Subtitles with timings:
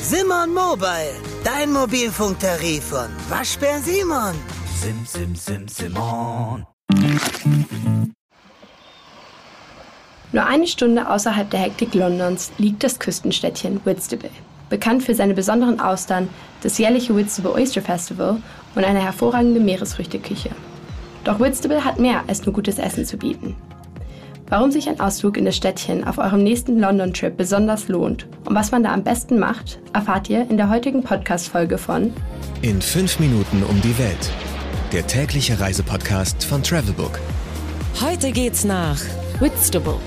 [0.00, 1.14] Simon Mobile,
[1.44, 4.34] dein Mobilfunktarif von Waschbär Simon.
[4.80, 6.66] Sim, sim, sim, Simon.
[10.32, 14.30] Nur eine Stunde außerhalb der Hektik Londons liegt das Küstenstädtchen Whitstable.
[14.70, 16.28] Bekannt für seine besonderen Austern,
[16.62, 18.40] das jährliche Whitstable Oyster Festival
[18.74, 20.50] und eine hervorragende Meeresfrüchteküche.
[21.24, 23.56] Doch Whitstable hat mehr als nur gutes Essen zu bieten.
[24.48, 28.70] Warum sich ein Ausflug in das Städtchen auf eurem nächsten London-Trip besonders lohnt und was
[28.70, 32.12] man da am besten macht, erfahrt ihr in der heutigen Podcast-Folge von
[32.62, 34.30] In fünf Minuten um die Welt.
[34.92, 37.18] Der tägliche Reisepodcast von Travelbook.
[38.00, 39.00] Heute geht's nach
[39.40, 39.98] Whitstable.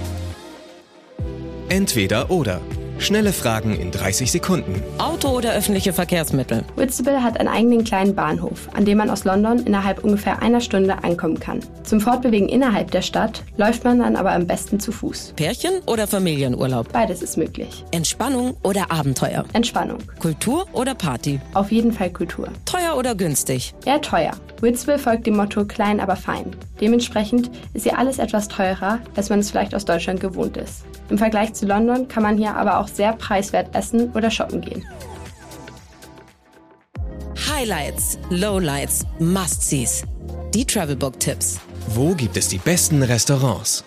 [1.67, 2.61] Entweder oder.
[2.99, 4.83] Schnelle Fragen in 30 Sekunden.
[4.97, 6.65] Auto oder öffentliche Verkehrsmittel?
[6.75, 11.01] Whitstable hat einen eigenen kleinen Bahnhof, an dem man aus London innerhalb ungefähr einer Stunde
[11.01, 11.61] ankommen kann.
[11.83, 15.33] Zum Fortbewegen innerhalb der Stadt läuft man dann aber am besten zu Fuß.
[15.37, 16.91] Pärchen oder Familienurlaub?
[16.91, 17.85] Beides ist möglich.
[17.91, 19.45] Entspannung oder Abenteuer?
[19.53, 19.99] Entspannung.
[20.19, 21.39] Kultur oder Party?
[21.53, 22.49] Auf jeden Fall Kultur.
[22.65, 23.73] Teuer oder günstig?
[23.85, 24.33] Eher teuer.
[24.59, 26.53] Whitstable folgt dem Motto klein, aber fein.
[26.81, 30.83] Dementsprechend ist hier alles etwas teurer, als man es vielleicht aus Deutschland gewohnt ist.
[31.09, 34.85] Im Vergleich zu London kann man hier aber auch sehr preiswert essen oder shoppen gehen.
[37.51, 40.03] Highlights, Lowlights, Must-Sees.
[40.53, 41.59] Die Travelbook-Tipps.
[41.87, 43.83] Wo gibt es die besten Restaurants?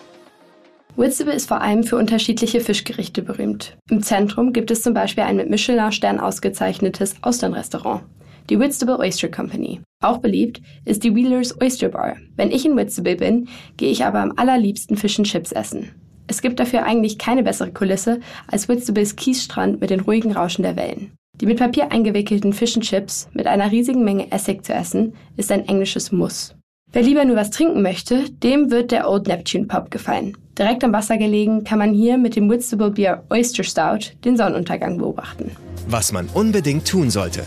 [0.95, 3.75] Whitstable ist vor allem für unterschiedliche Fischgerichte berühmt.
[3.89, 8.03] Im Zentrum gibt es zum Beispiel ein mit Michelin-Stern ausgezeichnetes Austernrestaurant,
[8.49, 9.81] die Whitstable Oyster Company.
[10.01, 12.17] Auch beliebt ist die Wheelers Oyster Bar.
[12.35, 15.89] Wenn ich in Whitstable bin, gehe ich aber am allerliebsten Fish and Chips essen.
[16.27, 20.75] Es gibt dafür eigentlich keine bessere Kulisse als Whitstables Kiesstrand mit den ruhigen Rauschen der
[20.75, 21.11] Wellen.
[21.41, 25.67] Die mit Papier eingewickelten Fish Chips mit einer riesigen Menge Essig zu essen, ist ein
[25.67, 26.55] englisches Muss.
[26.91, 30.37] Wer lieber nur was trinken möchte, dem wird der Old Neptune Pub gefallen.
[30.57, 34.99] Direkt am Wasser gelegen kann man hier mit dem Whitstable Beer Oyster Stout den Sonnenuntergang
[34.99, 35.51] beobachten.
[35.87, 37.43] Was man unbedingt tun sollte.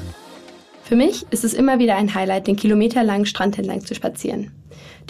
[0.86, 4.52] Für mich ist es immer wieder ein Highlight, den kilometerlangen Strand entlang zu spazieren.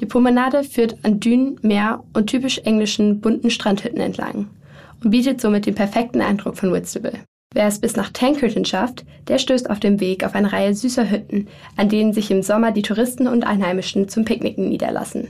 [0.00, 4.48] Die Promenade führt an Dünen, Meer und typisch englischen bunten Strandhütten entlang
[5.04, 7.20] und bietet somit den perfekten Eindruck von Whitstable.
[7.52, 11.10] Wer es bis nach Tankerton schafft, der stößt auf dem Weg auf eine Reihe süßer
[11.10, 11.46] Hütten,
[11.76, 15.28] an denen sich im Sommer die Touristen und Einheimischen zum Picknicken niederlassen.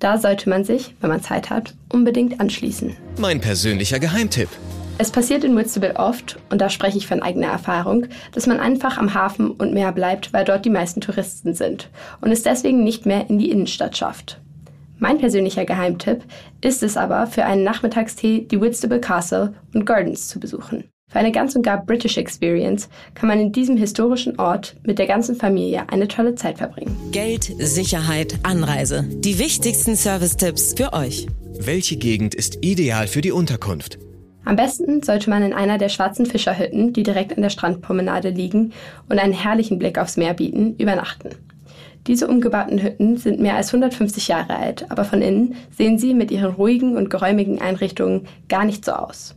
[0.00, 2.94] Da sollte man sich, wenn man Zeit hat, unbedingt anschließen.
[3.18, 4.50] Mein persönlicher Geheimtipp.
[5.00, 8.98] Es passiert in Whitstable oft, und da spreche ich von eigener Erfahrung, dass man einfach
[8.98, 11.88] am Hafen und Meer bleibt, weil dort die meisten Touristen sind
[12.20, 14.40] und es deswegen nicht mehr in die Innenstadt schafft.
[14.98, 16.24] Mein persönlicher Geheimtipp
[16.60, 20.90] ist es aber, für einen Nachmittagstee die Whitstable Castle und Gardens zu besuchen.
[21.06, 25.06] Für eine ganz und gar British Experience kann man in diesem historischen Ort mit der
[25.06, 26.96] ganzen Familie eine tolle Zeit verbringen.
[27.12, 29.04] Geld, Sicherheit, Anreise.
[29.08, 31.28] Die wichtigsten Service-Tipps für euch.
[31.60, 34.00] Welche Gegend ist ideal für die Unterkunft?
[34.44, 38.72] Am besten sollte man in einer der schwarzen Fischerhütten, die direkt an der Strandpromenade liegen
[39.08, 41.30] und einen herrlichen Blick aufs Meer bieten, übernachten.
[42.06, 46.30] Diese umgebauten Hütten sind mehr als 150 Jahre alt, aber von innen sehen sie mit
[46.30, 49.34] ihren ruhigen und geräumigen Einrichtungen gar nicht so aus.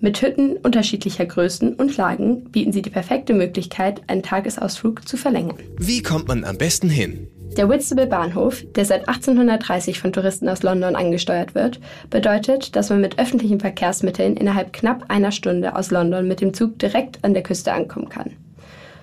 [0.00, 5.56] Mit Hütten unterschiedlicher Größen und Lagen bieten sie die perfekte Möglichkeit, einen Tagesausflug zu verlängern.
[5.78, 7.28] Wie kommt man am besten hin?
[7.56, 11.78] Der Whitstable Bahnhof, der seit 1830 von Touristen aus London angesteuert wird,
[12.10, 16.80] bedeutet, dass man mit öffentlichen Verkehrsmitteln innerhalb knapp einer Stunde aus London mit dem Zug
[16.80, 18.32] direkt an der Küste ankommen kann.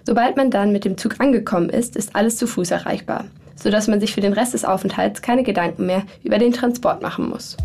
[0.03, 3.25] Sobald man dann mit dem Zug angekommen ist, ist alles zu Fuß erreichbar,
[3.55, 7.29] sodass man sich für den Rest des Aufenthalts keine Gedanken mehr über den Transport machen
[7.29, 7.55] muss.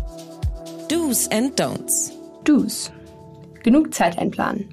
[0.87, 2.11] Do's and Don'ts.
[2.45, 2.93] Do's.
[3.61, 4.69] Genug Zeit einplanen.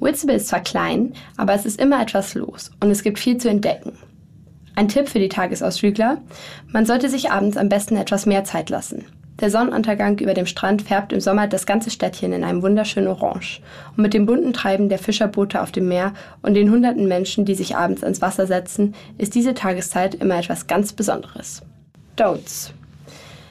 [0.00, 3.50] Whitstable ist zwar klein, aber es ist immer etwas los und es gibt viel zu
[3.50, 3.98] entdecken.
[4.78, 6.18] Ein Tipp für die Tagesausflügler,
[6.68, 9.06] man sollte sich abends am besten etwas mehr Zeit lassen.
[9.40, 13.60] Der Sonnenuntergang über dem Strand färbt im Sommer das ganze Städtchen in einem wunderschönen Orange.
[13.96, 16.12] Und mit dem bunten Treiben der Fischerboote auf dem Meer
[16.42, 20.68] und den hunderten Menschen, die sich abends ans Wasser setzen, ist diese Tageszeit immer etwas
[20.68, 21.62] ganz Besonderes.
[22.16, 22.70] Don'ts.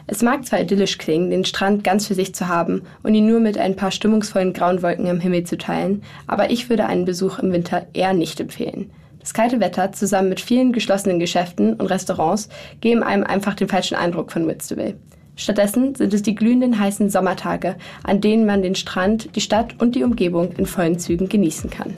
[0.10, 3.42] Es mag zwar idyllisch klingen, den Strand ganz für sich zu haben und ihn nur
[3.42, 7.40] mit ein paar stimmungsvollen grauen Wolken am Himmel zu teilen, aber ich würde einen Besuch
[7.40, 8.92] im Winter eher nicht empfehlen.
[9.28, 12.48] Das kalte Wetter zusammen mit vielen geschlossenen Geschäften und Restaurants
[12.80, 14.96] geben einem einfach den falschen Eindruck von Whitstable.
[15.36, 19.96] Stattdessen sind es die glühenden heißen Sommertage, an denen man den Strand, die Stadt und
[19.96, 21.94] die Umgebung in vollen Zügen genießen kann.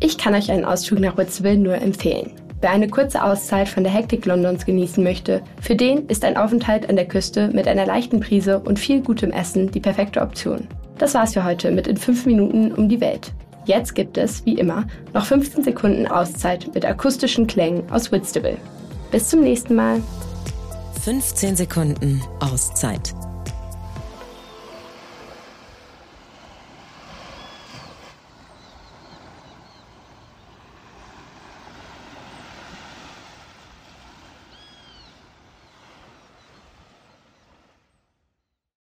[0.00, 2.32] Ich kann euch einen Ausflug nach Whitstable nur empfehlen.
[2.60, 6.90] Wer eine kurze Auszeit von der Hektik Londons genießen möchte, für den ist ein Aufenthalt
[6.90, 10.68] an der Küste mit einer leichten Prise und viel gutem Essen die perfekte Option.
[10.98, 13.32] Das war's für heute mit in 5 Minuten um die Welt.
[13.66, 18.56] Jetzt gibt es, wie immer, noch 15 Sekunden Auszeit mit akustischen Klängen aus Whitstable.
[19.10, 20.02] Bis zum nächsten Mal.
[21.02, 23.14] 15 Sekunden Auszeit.